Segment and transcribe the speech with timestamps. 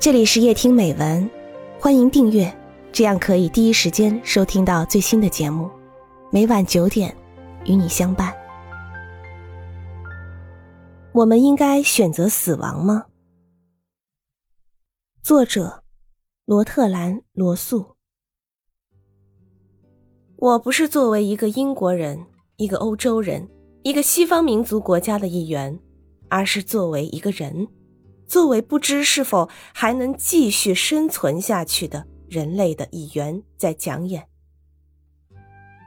[0.00, 1.28] 这里是夜听美文，
[1.80, 2.56] 欢迎订阅，
[2.92, 5.68] 这样可以第一时间收听到最新的节目。
[6.30, 7.12] 每晚九点，
[7.64, 8.32] 与你相伴。
[11.10, 13.06] 我们应该选择死亡吗？
[15.20, 15.82] 作者：
[16.44, 17.96] 罗特兰·罗素。
[20.36, 22.24] 我不是作为一个英国人、
[22.56, 23.48] 一个欧洲人、
[23.82, 25.76] 一个西方民族国家的一员，
[26.28, 27.66] 而是作为一个人。
[28.28, 34.28] 作为不知是否还能继续生存下去的人类的一员，在讲演。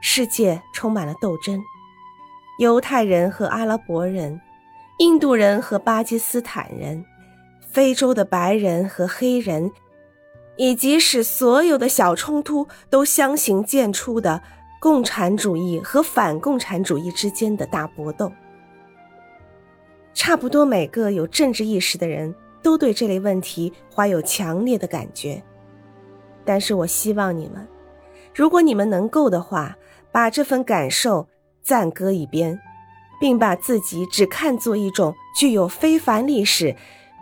[0.00, 1.62] 世界充满了斗争，
[2.58, 4.40] 犹太人和阿拉伯人，
[4.98, 7.04] 印度人和巴基斯坦人，
[7.70, 9.70] 非洲的白人和黑人，
[10.56, 14.42] 以及使所有的小冲突都相形见绌的
[14.80, 18.32] 共产主义和反共产主义之间的大搏斗。
[20.14, 25.42] 差不多每个有政治意识的人都对这类问题怀有强烈的感觉，
[26.44, 27.66] 但是我希望你们，
[28.34, 29.76] 如果你们能够的话，
[30.12, 31.26] 把这份感受
[31.62, 32.60] 暂搁一边，
[33.20, 36.76] 并把自己只看作一种具有非凡历史、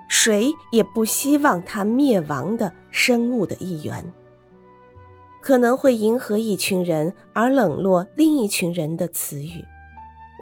[0.09, 4.13] 谁也不希望它灭亡的生物的一员，
[5.41, 9.65] 可能会迎合一群人而冷落另一群人的词语，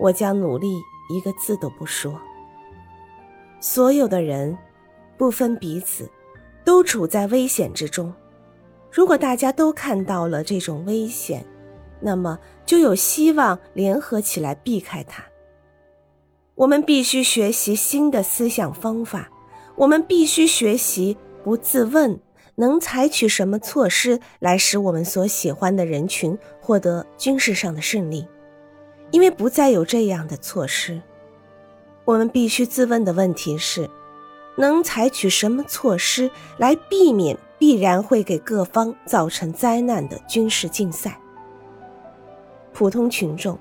[0.01, 0.67] 我将努力
[1.11, 2.19] 一个字都不说。
[3.61, 4.57] 所有的人，
[5.17, 6.09] 不分彼此，
[6.65, 8.13] 都处在危险之中。
[8.91, 11.45] 如果大家都看到了这种危险，
[12.01, 15.25] 那么就有希望联合起来避开它。
[16.55, 19.29] 我们必须学习新的思想方法，
[19.77, 22.19] 我们必须学习不自问
[22.55, 28.27] 能采取什么措施来使我们所喜欢的人群获得军事上的胜利，
[29.11, 31.01] 因为不再有这样的措施。
[32.09, 33.87] 我们必须自问的问题是：
[34.57, 41.21] 能采取什么措施来避免必然会给各方造成灾难的军事竞赛？
[42.73, 43.59] 普通群众，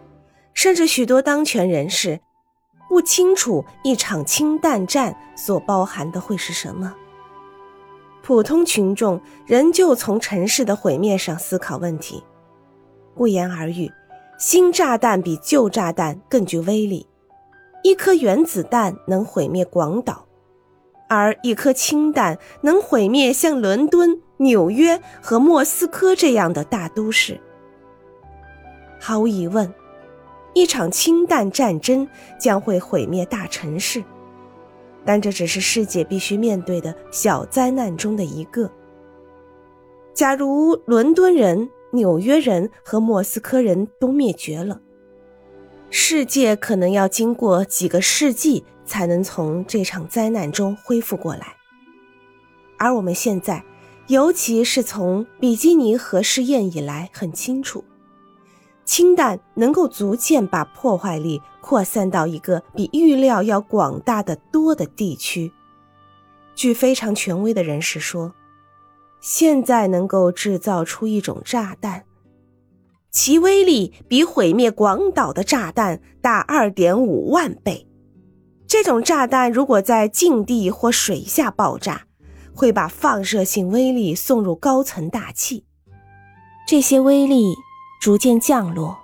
[0.54, 2.22] 甚至许多当权人士，
[2.88, 6.96] 不清楚一场氢弹战所包含的会是什么。
[8.24, 12.24] 普通群众仍旧从城市的毁灭上思考问题。
[13.14, 13.92] 不言而喻，
[14.40, 17.06] 新炸弹比旧炸弹更具威力。
[17.84, 20.28] 一颗原子弹能毁灭广岛，
[21.08, 27.40] 而一颗氢弹能毁灭像伦敦、纽约和莫斯科这样的大都市。
[29.00, 29.74] 毫无疑问，
[30.54, 32.08] 一场氢弹战争
[32.40, 34.04] 将会毁灭大城市，
[35.06, 38.70] 但这只是世界必须面对的小灾难中的一个。
[40.14, 44.82] 假如伦敦人、纽约人和莫斯科人都灭绝了。
[45.90, 51.56] 世界可能要经过几个世纪才能从这场灾难中恢复过来，
[52.78, 53.64] 而我们现在，
[54.08, 57.84] 尤其是从比基尼核试验以来，很清楚，
[58.86, 65.52] 氢弹能够逐渐把破坏力扩散到一个比预料要广大的多的地区。
[66.54, 68.34] 据非常权威的人士说，
[69.20, 72.04] 现在能够制造出一种炸弹。
[73.10, 77.88] 其威力比毁灭广岛的炸弹大二点五万倍。
[78.68, 82.08] 这种炸弹如果在近地或水下爆炸，
[82.54, 85.66] 会把放射性威力送入高层大气。
[86.68, 87.56] 这些威力
[88.02, 88.98] 逐渐降落，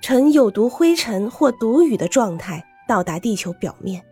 [0.00, 4.02] 呈有毒灰尘或毒雨的状态到达地球表面。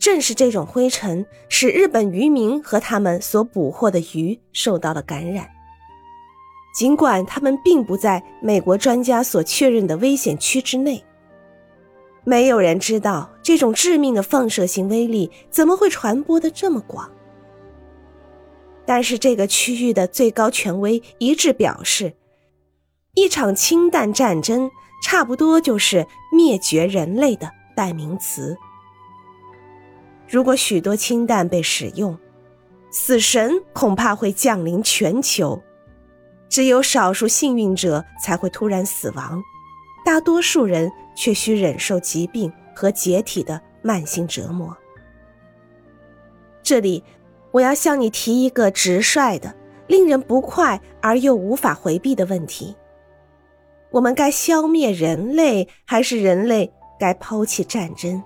[0.00, 5.48] 正是这种灰尘使日本渔民和他们所捕获的鱼受到了感染。
[6.72, 11.04] 尽管他们并不在美国专家所确认的危险区之内，
[12.24, 17.10] 没有人知道这种致命的放射性威力怎么会传播的这么广。
[18.86, 22.14] 但是这个区域的最高权威一致表示，
[23.14, 24.70] 一场氢弹战争
[25.04, 28.56] 差不多就是灭绝人类的代名词。
[30.26, 32.18] 如果许多氢弹被使用，
[32.90, 35.62] 死神恐怕会降临全球。
[36.52, 39.42] 只有少数幸运者才会突然死亡，
[40.04, 44.76] 大多数人却需忍受疾病和解体的慢性折磨。
[46.62, 47.02] 这里，
[47.52, 49.54] 我要向你提一个直率的、
[49.86, 52.76] 令人不快而又无法回避的问题：
[53.90, 56.70] 我们该消灭人类，还是人类
[57.00, 58.22] 该抛弃战争？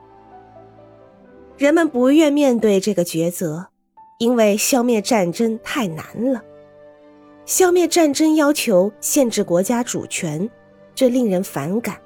[1.57, 3.69] 人们不愿面对这个抉择，
[4.19, 6.43] 因为消灭战争太难了。
[7.47, 10.51] 消灭战争要求限制国家主权，
[10.97, 11.97] 这令人反感。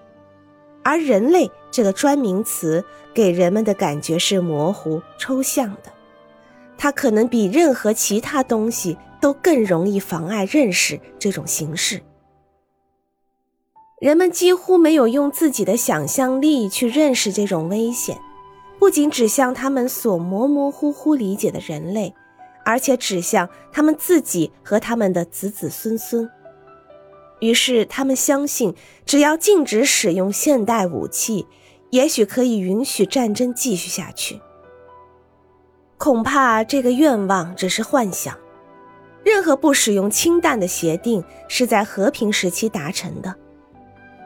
[0.83, 2.85] 而“人类”这个专名词
[3.15, 5.91] 给人们的感觉是模糊抽象的，
[6.77, 12.03] 它可能比任何其他东西都更容易妨碍认识这种形式。
[13.99, 18.19] 人们几乎没有用自己的想象力去认识这种危险，
[18.79, 22.15] 不仅指向他们所模模糊糊理解的人类，
[22.65, 26.31] 而且指向他们自己和他们的子子孙孙。
[27.41, 28.75] 于是，他们相信，
[29.07, 31.47] 只要禁止使用现代武器，
[31.91, 34.41] 也许可以允许战争继续下去。
[35.97, 38.37] 恐怕这个愿望只是幻想。
[39.23, 43.35] 任何不使用氢弹的协定是在和平时期达成的，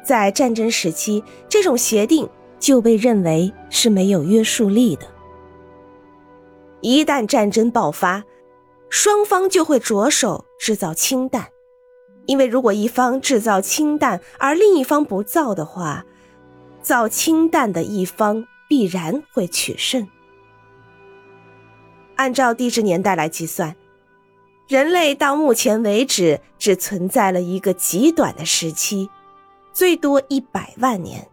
[0.04, 2.28] 在战争时期，这种协定
[2.60, 5.06] 就被认为是没有约束力的。
[6.84, 8.24] 一旦战争爆发，
[8.90, 11.48] 双方就会着手制造氢弹。
[12.26, 16.04] 因为如果一方制造氢弹，而另一方不造的话，
[16.82, 20.06] 造氢弹的一方必然会取胜。
[22.16, 23.74] 按照地质年代来计算，
[24.68, 29.08] 人类到目前为止只存在了一个极短的时期，
[29.72, 31.26] 最多一百万年。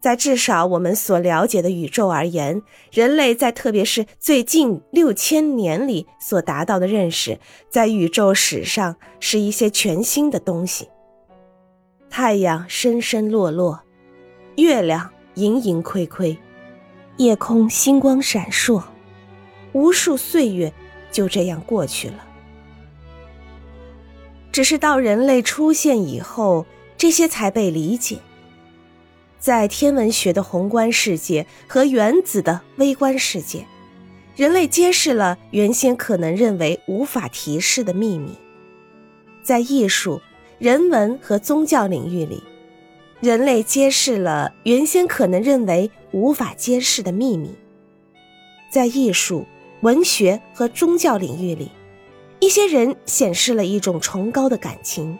[0.00, 2.62] 在至少我们所了解的宇宙而言，
[2.92, 10.88] 人类在特别是最近六千年里所达到的认识，在宇宙史上是一些全新的东西。
[12.08, 13.80] 太阳深深落落，
[14.56, 16.38] 月亮盈盈亏亏，
[17.16, 18.82] 夜空星光闪烁，
[19.72, 20.72] 无数岁月
[21.10, 22.24] 就这样过去了。
[24.52, 26.64] 只是到人类出现以后，
[26.96, 28.18] 这些才被理解。
[29.46, 33.64] 在天文学的宏观世界和原子的微观世界，
[34.34, 38.32] 人类揭示了原先可能认为无法提示的秘密。
[39.44, 40.20] 在艺术、
[40.58, 42.42] 人文和宗教领域里，
[43.20, 47.54] 人类揭示了原先可能认为无法揭示的秘密。
[48.68, 49.46] 在艺术、
[49.82, 51.70] 文学和宗教领域里，
[52.40, 55.16] 一些人显示了一种崇高的感情。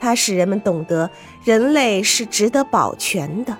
[0.00, 1.10] 它使人们懂得
[1.44, 3.56] 人类是值得保全的。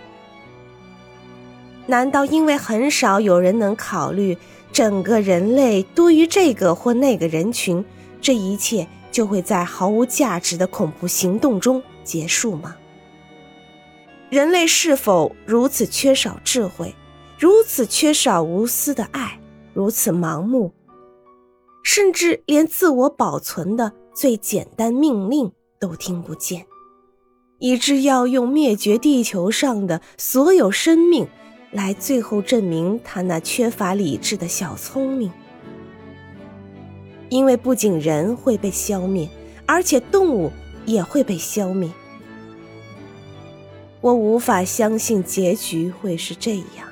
[1.86, 4.36] 难道因为很少有人能考虑
[4.72, 7.84] 整个人类多于这个或那个人群，
[8.20, 12.76] 这一切就会在毫无价值的恐怖行动中结束吗？
[14.30, 16.94] 人类是否如此缺少智慧，
[17.38, 19.38] 如此缺少无私的爱，
[19.74, 20.72] 如此盲目，
[21.84, 25.52] 甚至连自我保存的最简单命令？
[25.84, 26.64] 都听不见，
[27.58, 31.28] 以致要用灭绝地球上的所有生命，
[31.72, 35.30] 来最后证明他那缺乏理智的小聪明。
[37.28, 39.28] 因为不仅人会被消灭，
[39.66, 40.50] 而且动物
[40.86, 41.90] 也会被消灭。
[44.00, 46.88] 我无法相信结局会是这样。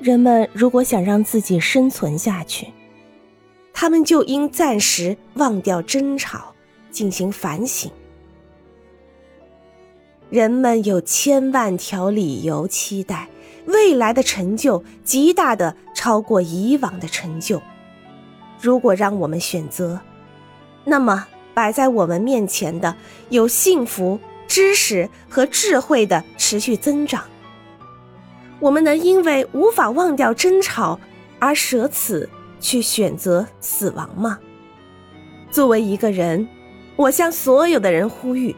[0.00, 2.66] 人们如果想让自己生存下去，
[3.72, 6.56] 他们就应暂时忘掉争吵。
[6.90, 7.90] 进行反省。
[10.30, 13.28] 人们有千万条理由期待
[13.64, 17.62] 未来的成就，极大的超过以往的成就。
[18.60, 20.00] 如果让我们选择，
[20.84, 22.94] 那么摆在我们面前的
[23.30, 27.24] 有幸福、知识和智慧的持续增长。
[28.60, 31.00] 我们能因为无法忘掉争吵
[31.38, 32.28] 而舍此
[32.60, 34.38] 去选择死亡吗？
[35.50, 36.46] 作为一个人。
[36.98, 38.56] 我向所有的人呼吁：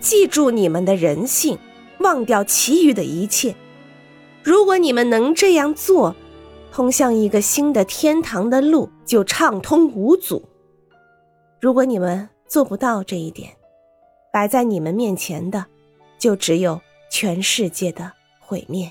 [0.00, 1.56] 记住你们的人性，
[2.00, 3.54] 忘掉其余的一切。
[4.42, 6.16] 如果你们能这样做，
[6.72, 10.42] 通向一个新的天堂的路就畅通无阻。
[11.60, 13.52] 如果你们做不到这一点，
[14.32, 15.64] 摆在你们面前的
[16.18, 18.90] 就只有全世界的毁灭。